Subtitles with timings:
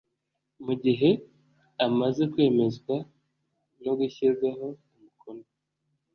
[0.65, 1.09] mu gihe
[1.85, 2.95] amaze kwemezwa
[3.83, 5.45] no gushyirwaho umukono